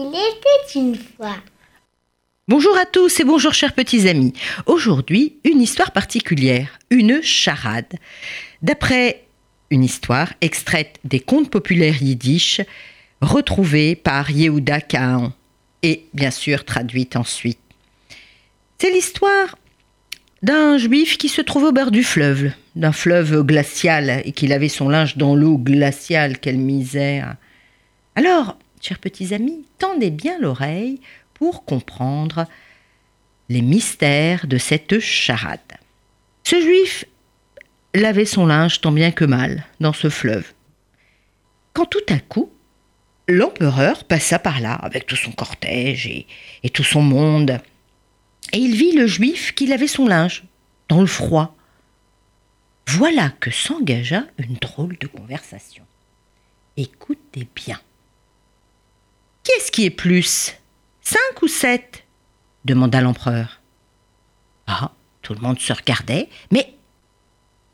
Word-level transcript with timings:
Il 0.00 0.06
était 0.06 0.78
une 0.78 0.94
fois. 0.94 1.34
Bonjour 2.46 2.78
à 2.78 2.86
tous 2.86 3.18
et 3.18 3.24
bonjour 3.24 3.52
chers 3.52 3.72
petits 3.72 4.08
amis. 4.08 4.32
Aujourd'hui, 4.66 5.38
une 5.42 5.60
histoire 5.60 5.90
particulière, 5.90 6.78
une 6.90 7.20
charade. 7.20 7.96
D'après 8.62 9.24
une 9.70 9.82
histoire 9.82 10.32
extraite 10.40 11.00
des 11.02 11.18
contes 11.18 11.50
populaires 11.50 12.00
yiddish, 12.00 12.60
retrouvée 13.20 13.96
par 13.96 14.30
Yehuda 14.30 14.82
Kahan 14.82 15.32
et 15.82 16.04
bien 16.14 16.30
sûr 16.30 16.64
traduite 16.64 17.16
ensuite. 17.16 17.58
C'est 18.78 18.92
l'histoire 18.92 19.58
d'un 20.44 20.78
juif 20.78 21.18
qui 21.18 21.28
se 21.28 21.40
trouve 21.40 21.64
au 21.64 21.72
bord 21.72 21.90
du 21.90 22.04
fleuve, 22.04 22.52
d'un 22.76 22.92
fleuve 22.92 23.42
glacial, 23.42 24.22
et 24.24 24.30
qu'il 24.30 24.52
avait 24.52 24.68
son 24.68 24.88
linge 24.88 25.16
dans 25.16 25.34
l'eau 25.34 25.58
glaciale, 25.58 26.38
quelle 26.38 26.58
misère. 26.58 27.34
Alors, 28.14 28.56
chers 28.84 28.98
petits 28.98 29.34
amis, 29.34 29.64
tendez 29.78 30.10
bien 30.10 30.38
l'oreille 30.38 31.00
pour 31.34 31.64
comprendre 31.64 32.46
les 33.48 33.62
mystères 33.62 34.46
de 34.46 34.58
cette 34.58 34.98
charade. 34.98 35.60
Ce 36.44 36.60
juif 36.60 37.04
lavait 37.94 38.24
son 38.24 38.46
linge 38.46 38.80
tant 38.80 38.92
bien 38.92 39.10
que 39.10 39.24
mal 39.24 39.64
dans 39.80 39.92
ce 39.92 40.08
fleuve. 40.08 40.52
Quand 41.72 41.86
tout 41.86 41.98
à 42.08 42.18
coup, 42.18 42.50
l'empereur 43.28 44.04
passa 44.04 44.38
par 44.38 44.60
là 44.60 44.74
avec 44.74 45.06
tout 45.06 45.16
son 45.16 45.32
cortège 45.32 46.06
et, 46.06 46.70
tout 46.70 46.84
son 46.84 47.02
monde 47.02 47.60
et 48.52 48.58
il 48.58 48.74
vit 48.76 48.92
le 48.92 49.06
juif 49.06 49.54
qui 49.54 49.66
lavait 49.66 49.86
son 49.86 50.06
linge, 50.06 50.44
dans 50.88 51.00
le 51.00 51.06
froid. 51.06 51.54
Voilà 52.86 53.30
que 53.40 53.50
s'engagea 53.50 54.24
une 54.38 54.54
drôle 54.54 54.96
de 54.96 55.06
conversation. 55.06 55.84
Écoutez 56.78 57.46
bien. 57.54 57.78
Qu'est-ce 59.48 59.70
qui 59.72 59.86
est 59.86 59.90
plus 59.90 60.54
Cinq 61.00 61.42
ou 61.42 61.48
sept? 61.48 62.04
demanda 62.66 63.00
l'empereur. 63.00 63.62
Ah, 64.66 64.92
tout 65.22 65.32
le 65.32 65.40
monde 65.40 65.58
se 65.58 65.72
regardait, 65.72 66.28
mais, 66.50 66.74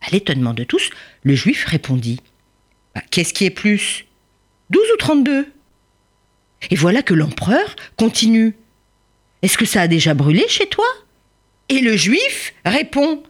à 0.00 0.10
l'étonnement 0.10 0.54
de 0.54 0.62
tous, 0.62 0.90
le 1.24 1.34
juif 1.34 1.64
répondit. 1.64 2.20
Bah, 2.94 3.02
qu'est-ce 3.10 3.34
qui 3.34 3.44
est 3.44 3.50
plus 3.50 4.06
Douze 4.70 4.86
ou 4.94 4.96
trente-deux? 4.98 5.52
Et 6.70 6.76
voilà 6.76 7.02
que 7.02 7.12
l'empereur 7.12 7.74
continue. 7.96 8.54
Est-ce 9.42 9.58
que 9.58 9.66
ça 9.66 9.82
a 9.82 9.88
déjà 9.88 10.14
brûlé 10.14 10.46
chez 10.48 10.68
toi? 10.68 10.86
Et 11.68 11.80
le 11.80 11.96
juif 11.96 12.54
répond 12.64 13.24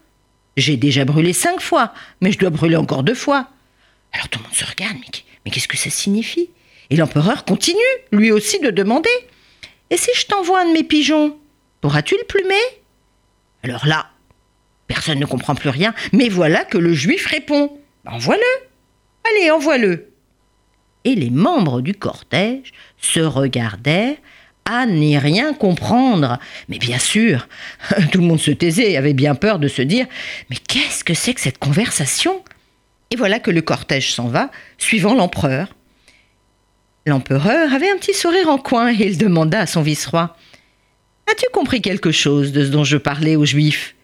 J'ai 0.59 0.77
déjà 0.77 1.07
brûlé 1.07 1.33
cinq 1.33 1.63
fois, 1.63 1.95
mais 2.21 2.31
je 2.31 2.39
dois 2.39 2.51
brûler 2.51 2.77
encore 2.77 3.05
deux 3.05 3.15
fois. 3.15 3.49
Alors 4.13 4.29
tout 4.29 4.39
le 4.39 4.45
monde 4.45 4.55
se 4.55 4.67
regarde, 4.67 4.99
mais 5.45 5.51
qu'est-ce 5.51 5.67
que 5.69 5.79
ça 5.79 5.89
signifie? 5.89 6.51
Et 6.91 6.97
l'empereur 6.97 7.45
continue, 7.45 7.79
lui 8.13 8.31
aussi, 8.31 8.59
de 8.61 8.71
demander. 8.71 9.11
Et 9.91 9.97
si 9.97 10.11
je 10.17 10.27
t'envoie 10.27 10.61
un 10.63 10.69
de 10.69 10.73
mes 10.73 10.85
pigeons, 10.85 11.37
pourras-tu 11.81 12.17
le 12.17 12.25
plumer? 12.25 12.55
Alors 13.63 13.87
là, 13.87 14.07
personne 14.87 15.19
ne 15.19 15.27
comprend 15.27 15.55
plus 15.55 15.71
rien, 15.71 15.95
mais 16.13 16.29
voilà 16.29 16.65
que 16.65 16.79
le 16.79 16.93
juif 16.93 17.27
répond. 17.27 17.79
Envoie-le. 18.07 18.69
Allez, 19.31 19.51
envoie-le. 19.51 20.11
Et 21.05 21.15
les 21.15 21.31
membres 21.31 21.81
du 21.81 21.95
cortège 21.95 22.73
se 22.99 23.21
regardèrent 23.21 24.17
à 24.65 24.87
n'y 24.87 25.19
rien 25.19 25.53
comprendre. 25.53 26.39
Mais 26.69 26.79
bien 26.79 26.99
sûr, 26.99 27.49
tout 28.13 28.21
le 28.21 28.27
monde 28.27 28.41
se 28.41 28.51
taisait 28.51 28.93
et 28.93 28.97
avait 28.97 29.13
bien 29.13 29.35
peur 29.35 29.59
de 29.59 29.69
se 29.69 29.83
dire 29.83 30.07
Mais 30.51 30.57
qu'est-ce 30.57 31.05
que 31.05 31.15
c'est 31.15 31.35
que 31.35 31.41
cette 31.41 31.59
conversation? 31.59 32.43
Et 33.11 33.17
voilà 33.17 33.39
que 33.39 33.51
le 33.51 33.63
cortège 33.63 34.13
s'en 34.13 34.29
va, 34.29 34.51
suivant 34.79 35.15
l'empereur. 35.15 35.69
L'empereur 37.07 37.73
avait 37.73 37.91
un 37.91 37.97
petit 37.97 38.15
sourire 38.15 38.49
en 38.49 38.59
coin 38.59 38.91
et 38.93 39.07
il 39.07 39.19
demanda 39.19 39.61
à 39.61 39.67
son 39.67 39.83
vice-roi 39.83 40.37
As-tu 41.31 41.47
compris 41.53 41.83
quelque 41.83 42.13
chose 42.13 42.53
de 42.53 42.65
ce 42.65 42.71
dont 42.71 42.85
je 42.85 42.97
parlais 42.97 43.37
aux 43.37 43.45
Juifs? 43.45 43.95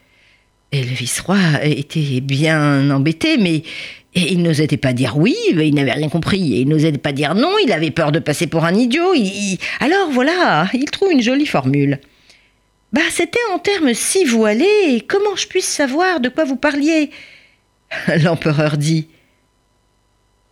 Et 0.72 0.83
le 0.83 0.91
vice-roi 0.91 1.38
était 1.62 2.21
bien 2.21 2.91
embêté, 2.91 3.37
mais 3.38 3.62
il 4.15 4.43
n'osait 4.43 4.66
pas 4.69 4.93
dire 4.93 5.16
oui, 5.16 5.37
il 5.50 5.75
n'avait 5.75 5.93
rien 5.93 6.09
compris. 6.09 6.55
Et 6.55 6.61
il 6.61 6.69
n'osait 6.69 6.93
pas 6.93 7.12
dire 7.12 7.34
non, 7.34 7.56
il 7.65 7.72
avait 7.72 7.91
peur 7.91 8.12
de 8.12 8.19
passer 8.19 8.47
pour 8.47 8.65
un 8.65 8.75
idiot. 8.75 9.15
Alors 9.81 10.11
voilà, 10.11 10.69
il 10.75 10.84
trouve 10.91 11.12
une 11.12 11.22
jolie 11.22 11.47
formule. 11.47 12.00
Bah, 12.93 13.03
c'était 13.11 13.38
en 13.55 13.59
termes 13.59 13.94
si 13.94 14.25
voilés, 14.25 15.05
comment 15.09 15.37
je 15.37 15.47
puisse 15.47 15.69
savoir 15.69 16.21
de 16.21 16.28
quoi 16.28 16.44
vous 16.44 16.56
parliez? 16.56 17.11
L'empereur 18.22 18.77
dit 18.77 19.09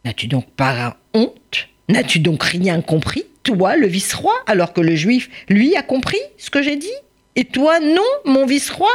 N'as-tu 0.05 0.29
donc 0.29 0.49
pas 0.51 0.97
honte? 1.15 1.69
N'as-tu 1.89 2.19
donc 2.19 2.43
rien 2.43 2.81
compris, 2.83 3.25
toi, 3.43 3.77
le 3.77 3.87
vice-roi, 3.87 4.35
alors 4.47 4.73
que 4.73 4.81
le 4.81 4.95
juif, 4.95 5.31
lui, 5.49 5.75
a 5.75 5.83
compris 5.83 6.21
ce 6.37 6.51
que 6.51 6.63
j'ai 6.63 6.77
dit? 6.77 6.87
Et 7.35 7.45
toi, 7.45 7.81
non, 7.81 8.03
mon 8.25 8.45
vice-roi? 8.45 8.91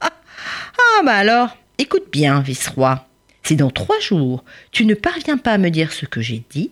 Ah, 0.00 0.12
ah, 0.12 1.02
bah 1.04 1.16
alors, 1.16 1.56
écoute 1.78 2.06
bien, 2.12 2.40
vice-roi. 2.40 3.08
Si 3.42 3.56
dans 3.56 3.70
trois 3.70 3.98
jours, 3.98 4.44
tu 4.72 4.84
ne 4.84 4.94
parviens 4.94 5.38
pas 5.38 5.52
à 5.52 5.58
me 5.58 5.70
dire 5.70 5.92
ce 5.92 6.06
que 6.06 6.20
j'ai 6.20 6.42
dit, 6.50 6.70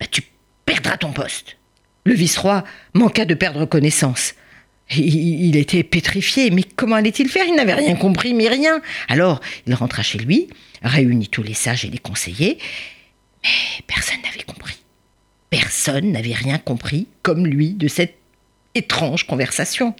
bah, 0.00 0.06
tu 0.10 0.22
perdras 0.64 0.96
ton 0.96 1.12
poste. 1.12 1.56
Le 2.04 2.14
vice-roi 2.14 2.64
manqua 2.94 3.24
de 3.26 3.34
perdre 3.34 3.66
connaissance. 3.66 4.34
Il 4.96 5.56
était 5.56 5.84
pétrifié, 5.84 6.50
mais 6.50 6.64
comment 6.64 6.96
allait-il 6.96 7.28
faire? 7.28 7.44
Il 7.46 7.54
n'avait 7.54 7.74
rien 7.74 7.94
compris, 7.94 8.34
mais 8.34 8.48
rien. 8.48 8.80
Alors, 9.08 9.40
il 9.66 9.74
rentra 9.74 10.02
chez 10.02 10.18
lui, 10.18 10.48
réunit 10.82 11.28
tous 11.28 11.44
les 11.44 11.54
sages 11.54 11.84
et 11.84 11.88
les 11.88 11.98
conseillers, 11.98 12.58
mais 13.44 13.84
personne 13.86 14.20
n'avait 14.24 14.42
compris. 14.42 14.79
Personne 15.50 16.12
n'avait 16.12 16.32
rien 16.32 16.58
compris, 16.58 17.08
comme 17.22 17.46
lui, 17.46 17.72
de 17.72 17.88
cette 17.88 18.16
étrange 18.74 19.26
conversation. 19.26 19.94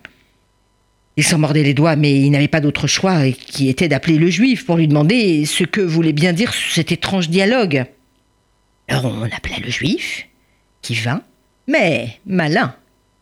Il 1.16 1.24
s'en 1.24 1.38
mordait 1.38 1.64
les 1.64 1.74
doigts, 1.74 1.96
mais 1.96 2.20
il 2.20 2.30
n'avait 2.30 2.48
pas 2.48 2.60
d'autre 2.60 2.86
choix, 2.86 3.30
qui 3.32 3.68
était 3.68 3.88
d'appeler 3.88 4.16
le 4.16 4.30
juif 4.30 4.64
pour 4.64 4.76
lui 4.76 4.88
demander 4.88 5.44
ce 5.44 5.64
que 5.64 5.80
voulait 5.80 6.12
bien 6.12 6.32
dire 6.32 6.54
cet 6.54 6.92
étrange 6.92 7.28
dialogue. 7.28 7.84
Alors 8.88 9.06
on 9.06 9.24
appela 9.24 9.58
le 9.62 9.70
juif, 9.70 10.28
qui 10.82 10.94
vint, 10.94 11.22
mais 11.66 12.20
malin. 12.26 12.74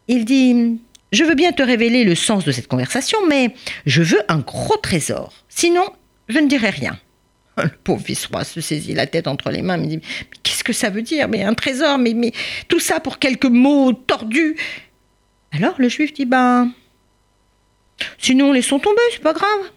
Il 0.07 0.25
dit 0.25 0.79
Je 1.13 1.25
veux 1.25 1.35
bien 1.35 1.53
te 1.53 1.63
révéler 1.63 2.05
le 2.05 2.15
sens 2.15 2.45
de 2.45 2.53
cette 2.53 2.69
conversation, 2.69 3.19
mais 3.29 3.55
je 3.87 4.03
veux 4.03 4.21
un 4.29 4.39
gros 4.39 4.77
trésor. 4.77 5.33
Sinon, 5.49 5.85
je 6.29 6.39
ne 6.39 6.49
dirai 6.49 6.71
rien. 6.71 6.99
Le 7.63 7.71
pauvre 7.85 8.03
vice-roi 8.05 8.45
se 8.45 8.61
saisit 8.61 8.95
la 8.95 9.07
tête 9.07 9.27
entre 9.27 9.51
les 9.51 9.63
mains, 9.63 9.77
me 9.77 9.87
dit 9.87 9.97
Mais 9.97 10.03
qu'est-ce 10.43 10.65
que 10.65 10.73
ça 10.73 10.91
veut 10.91 11.03
dire? 11.03 11.29
Mais 11.29 11.43
un 11.43 11.55
trésor, 11.55 11.99
mais, 11.99 12.15
tout 12.69 12.81
ça 12.81 13.01
pour 13.01 13.19
quelques 13.19 13.47
mots 13.47 13.93
tordus. 13.93 14.57
Alors 15.53 15.75
le 15.79 15.89
juif 15.89 16.13
dit 16.13 16.25
Ben, 16.27 16.73
Sinon, 18.19 18.53
laissons 18.53 18.79
tomber, 18.79 19.01
c'est 19.13 19.23
pas 19.23 19.33
grave. 19.33 19.71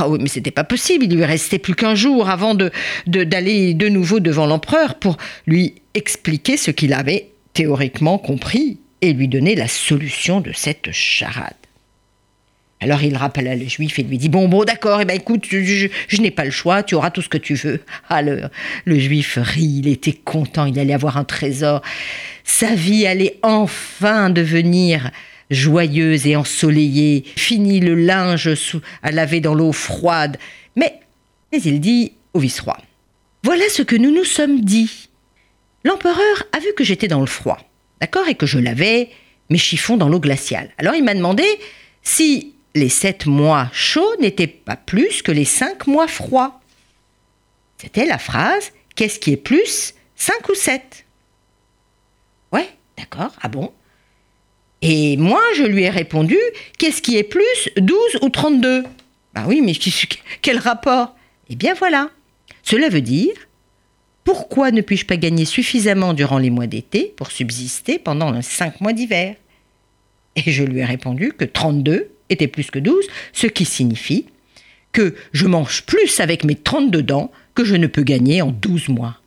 Ah 0.00 0.08
oui, 0.08 0.18
mais 0.20 0.28
c'était 0.28 0.50
pas 0.50 0.64
possible. 0.64 1.04
Il 1.04 1.16
lui 1.16 1.24
restait 1.24 1.58
plus 1.58 1.74
qu'un 1.74 1.94
jour 1.94 2.28
avant 2.28 2.54
de 2.54 2.70
d'aller 3.06 3.74
de, 3.74 3.88
nouveau 3.88 4.20
devant 4.20 4.46
l'empereur 4.46 4.96
pour 4.96 5.16
lui 5.46 5.76
expliquer 5.94 6.56
ce 6.56 6.70
qu'il 6.70 6.92
avait 6.92 7.30
théoriquement 7.54 8.18
compris 8.18 8.78
et 9.00 9.12
lui 9.12 9.28
donner 9.28 9.54
la 9.54 9.68
solution 9.68 10.40
de 10.40 10.52
cette 10.52 10.92
charade. 10.92 11.54
Alors 12.80 13.02
il 13.02 13.16
rappela 13.16 13.56
le 13.56 13.66
juif 13.66 13.98
et 13.98 14.02
lui 14.02 14.18
dit 14.18 14.28
Bon, 14.28 14.48
bon, 14.48 14.64
d'accord, 14.64 15.00
eh 15.00 15.04
ben 15.04 15.16
écoute, 15.16 15.46
je, 15.50 15.88
n'ai 16.20 16.30
pas 16.30 16.44
le 16.44 16.50
choix, 16.50 16.82
tu 16.82 16.94
auras 16.94 17.10
tout 17.10 17.22
ce 17.22 17.28
que 17.28 17.38
tu 17.38 17.54
veux. 17.54 17.80
Alors 18.08 18.50
le 18.84 18.98
juif 18.98 19.38
rit, 19.40 19.80
il 19.84 19.88
était 19.88 20.12
content, 20.12 20.64
il 20.64 20.78
allait 20.78 20.94
avoir 20.94 21.16
un 21.16 21.24
trésor. 21.24 21.82
Sa 22.44 22.74
vie 22.74 23.06
allait 23.06 23.38
enfin 23.42 24.30
devenir 24.30 25.10
joyeuse 25.50 26.26
et 26.26 26.36
ensoleillée, 26.36 27.24
fini 27.36 27.80
le 27.80 27.94
linge 27.94 28.50
à 29.02 29.10
laver 29.10 29.40
dans 29.40 29.54
l'eau 29.54 29.72
froide. 29.72 30.36
Mais, 30.76 31.00
mais 31.52 31.58
il 31.58 31.80
dit 31.80 32.12
au 32.32 32.38
vice-roi 32.38 32.76
Voilà 33.42 33.64
ce 33.70 33.82
que 33.82 33.96
nous 33.96 34.12
nous 34.12 34.24
sommes 34.24 34.60
dit. 34.60 35.08
L'empereur 35.84 36.44
a 36.52 36.60
vu 36.60 36.68
que 36.76 36.84
j'étais 36.84 37.08
dans 37.08 37.20
le 37.20 37.26
froid, 37.26 37.58
d'accord, 38.00 38.28
et 38.28 38.34
que 38.34 38.46
je 38.46 38.58
lavais 38.58 39.08
mes 39.50 39.58
chiffons 39.58 39.96
dans 39.96 40.08
l'eau 40.08 40.20
glaciale. 40.20 40.70
Alors 40.78 40.94
il 40.94 41.02
m'a 41.02 41.14
demandé 41.14 41.44
si 42.02 42.54
les 42.74 42.88
sept 42.88 43.26
mois 43.26 43.68
chauds 43.72 44.16
n'étaient 44.20 44.46
pas 44.46 44.76
plus 44.76 45.22
que 45.22 45.32
les 45.32 45.44
cinq 45.44 45.86
mois 45.86 46.08
froids. 46.08 46.60
C'était 47.78 48.06
la 48.06 48.18
phrase 48.18 48.72
Qu'est-ce 48.94 49.20
qui 49.20 49.32
est 49.32 49.36
plus, 49.36 49.94
cinq 50.16 50.48
ou 50.48 50.54
sept. 50.54 51.04
Ouais, 52.52 52.68
d'accord, 52.96 53.30
ah 53.40 53.46
bon? 53.46 53.72
Et 54.82 55.16
moi, 55.16 55.40
je 55.56 55.62
lui 55.62 55.84
ai 55.84 55.90
répondu 55.90 56.36
Qu'est-ce 56.78 57.00
qui 57.00 57.16
est 57.16 57.22
plus 57.22 57.70
12 57.76 57.98
ou 58.22 58.28
32 58.28 58.84
Ben 59.34 59.44
oui, 59.46 59.60
mais 59.60 59.72
quel 60.42 60.58
rapport? 60.58 61.14
Eh 61.48 61.56
bien 61.56 61.74
voilà. 61.74 62.10
Cela 62.62 62.88
veut 62.88 63.00
dire 63.00 63.34
Pourquoi 64.24 64.70
ne 64.72 64.80
puis-je 64.80 65.06
pas 65.06 65.16
gagner 65.16 65.44
suffisamment 65.44 66.12
durant 66.12 66.38
les 66.38 66.50
mois 66.50 66.66
d'été 66.66 67.14
pour 67.16 67.30
subsister 67.30 67.98
pendant 67.98 68.32
les 68.32 68.42
5 68.42 68.80
mois 68.80 68.92
d'hiver? 68.92 69.36
Et 70.36 70.50
je 70.50 70.64
lui 70.64 70.80
ai 70.80 70.84
répondu 70.84 71.32
que 71.32 71.44
32 71.44 72.10
était 72.30 72.48
plus 72.48 72.70
que 72.70 72.78
12, 72.78 73.06
ce 73.32 73.46
qui 73.46 73.64
signifie 73.64 74.26
que 74.92 75.14
je 75.32 75.46
mange 75.46 75.82
plus 75.82 76.20
avec 76.20 76.44
mes 76.44 76.54
32 76.54 77.02
dents 77.02 77.30
que 77.54 77.64
je 77.64 77.76
ne 77.76 77.86
peux 77.86 78.02
gagner 78.02 78.42
en 78.42 78.50
12 78.50 78.88
mois. 78.88 79.20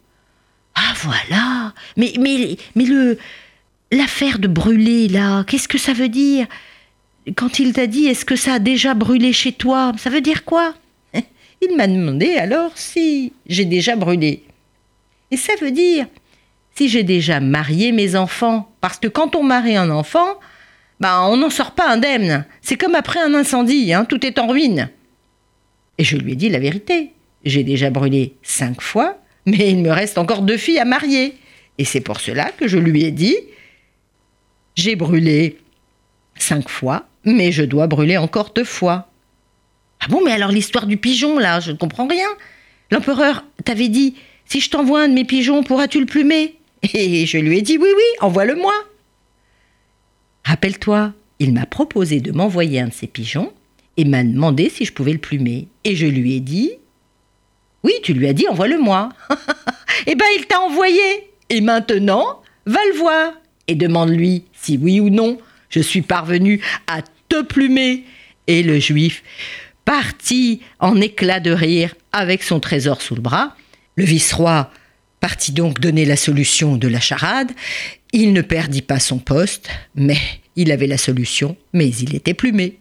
Ah 0.76 0.94
voilà 1.02 1.74
Mais, 1.98 2.14
mais, 2.20 2.58
mais 2.76 2.86
le, 2.86 3.18
l'affaire 3.92 4.40
de 4.40 4.48
brûler, 4.48 5.08
là, 5.08 5.44
qu'est-ce 5.44 5.68
que 5.68 5.78
ça 5.78 5.94
veut 5.94 6.10
dire? 6.10 6.48
Quand 7.36 7.60
il 7.60 7.74
t'a 7.74 7.88
dit 7.88 8.08
est-ce 8.08 8.26
que 8.26 8.36
ça 8.36 8.54
a 8.54 8.60
déjà 8.60 8.94
brûlé 8.94 9.34
chez 9.34 9.52
toi, 9.52 9.92
ça 9.98 10.10
veut 10.10 10.22
dire 10.22 10.44
quoi? 10.44 10.74
Il 11.62 11.76
m'a 11.76 11.88
demandé 11.88 12.36
alors 12.36 12.72
si 12.76 13.34
j'ai 13.46 13.66
déjà 13.66 13.96
brûlé. 13.96 14.44
Et 15.30 15.38
ça 15.38 15.54
veut 15.62 15.72
dire 15.72 16.08
si 16.76 16.90
j'ai 16.90 17.04
déjà 17.04 17.40
marié 17.40 17.92
mes 17.92 18.16
enfants. 18.16 18.72
Parce 18.82 18.98
que 18.98 19.08
quand 19.08 19.36
on 19.36 19.44
marie 19.44 19.76
un 19.76 19.90
enfant, 19.92 20.40
bah, 21.02 21.24
on 21.28 21.36
n'en 21.36 21.50
sort 21.50 21.72
pas 21.72 21.90
indemne. 21.90 22.46
C'est 22.62 22.78
comme 22.78 22.94
après 22.94 23.20
un 23.20 23.34
incendie, 23.34 23.92
hein, 23.92 24.06
tout 24.06 24.24
est 24.24 24.38
en 24.38 24.46
ruine. 24.46 24.92
Et 25.98 26.04
je 26.04 26.16
lui 26.16 26.34
ai 26.34 26.36
dit 26.36 26.48
la 26.48 26.60
vérité. 26.60 27.12
J'ai 27.44 27.64
déjà 27.64 27.90
brûlé 27.90 28.36
cinq 28.44 28.82
fois, 28.82 29.18
mais 29.48 29.72
il 29.72 29.80
me 29.80 29.90
reste 29.90 30.20
encore 30.20 30.44
deux 30.44 30.58
filles 30.58 30.78
à 30.78 30.86
marier. 30.86 31.34
Et 31.80 31.86
c'est 31.86 32.02
pour 32.02 32.20
cela 32.20 32.52
que 32.52 32.68
je 32.68 32.78
lui 32.78 33.04
ai 33.04 33.10
dit 33.10 33.36
J'ai 34.76 34.96
brûlé 34.96 35.58
cinq 36.38 36.70
fois, 36.70 37.08
mais 37.26 37.52
je 37.52 37.64
dois 37.64 37.88
brûler 37.88 38.18
encore 38.18 38.52
deux 38.54 38.64
fois. 38.64 39.10
Ah 40.02 40.08
bon, 40.08 40.22
mais 40.24 40.32
alors 40.32 40.52
l'histoire 40.52 40.86
du 40.86 40.98
pigeon, 40.98 41.40
là, 41.40 41.60
je 41.60 41.72
ne 41.72 41.78
comprends 41.78 42.08
rien. 42.08 42.30
L'empereur 42.92 43.44
t'avait 43.66 43.90
dit 43.90 44.14
Si 44.46 44.60
je 44.60 44.70
t'envoie 44.70 45.02
un 45.02 45.08
de 45.08 45.16
mes 45.16 45.26
pigeons, 45.26 45.64
pourras-tu 45.64 46.00
le 46.00 46.06
plumer? 46.06 46.60
Et 46.94 47.26
je 47.26 47.40
lui 47.40 47.58
ai 47.58 47.64
dit 47.64 47.80
Oui, 47.80 47.90
oui, 47.90 48.04
envoie-le-moi. 48.20 48.74
Rappelle-toi, 50.44 51.14
il 51.40 51.54
m'a 51.54 51.66
proposé 51.66 52.20
de 52.20 52.32
m'envoyer 52.32 52.80
un 52.80 52.88
de 52.88 52.94
ses 52.94 53.08
pigeons 53.08 53.54
et 53.98 54.06
m'a 54.06 54.24
demandé 54.24 54.70
si 54.70 54.86
je 54.86 54.94
pouvais 54.94 55.14
le 55.14 55.20
plumer. 55.20 55.68
Et 55.84 55.96
je 55.96 56.08
lui 56.08 56.36
ai 56.36 56.40
dit 56.40 56.72
Oui, 57.84 57.94
tu 58.04 58.14
lui 58.14 58.28
as 58.28 58.34
dit 58.34 58.48
envoie-le-moi. 58.48 59.10
eh 60.08 60.16
ben, 60.16 60.26
il 60.38 60.46
t'a 60.48 60.60
envoyé. 60.62 61.02
Et 61.50 61.62
maintenant, 61.62 62.42
va 62.66 62.80
le 62.92 62.98
voir 62.98 63.34
et 63.68 63.76
demande-lui 63.76 64.46
si 64.54 64.78
oui 64.78 65.00
ou 65.00 65.10
non 65.10 65.38
je 65.70 65.80
suis 65.80 66.02
parvenu 66.02 66.62
à 66.88 67.02
te 67.30 67.42
plumer. 67.42 68.04
Et 68.48 68.64
le 68.64 68.80
juif, 68.80 69.24
parti 69.86 70.62
en 70.80 71.00
éclat 71.00 71.40
de 71.40 71.52
rire 71.52 71.96
avec 72.12 72.44
son 72.44 72.60
trésor 72.60 73.02
sous 73.02 73.16
le 73.16 73.22
bras, 73.22 73.56
le 73.96 74.04
vice-roi 74.04 74.70
partit 75.22 75.54
donc 75.54 75.80
donner 75.80 76.04
la 76.04 76.18
solution 76.18 76.76
de 76.76 76.90
la 76.90 77.00
charade. 77.00 77.52
Il 78.12 78.34
ne 78.34 78.42
perdit 78.42 78.82
pas 78.82 79.00
son 79.00 79.20
poste, 79.20 79.70
mais 79.96 80.18
il 80.58 80.72
avait 80.74 80.88
la 80.88 80.98
solution, 80.98 81.56
mais 81.72 81.88
il 81.88 82.14
était 82.14 82.34
plumé. 82.34 82.78